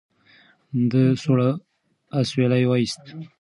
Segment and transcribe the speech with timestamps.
[0.91, 1.39] ده سوړ
[2.19, 3.03] اسویلی وایست.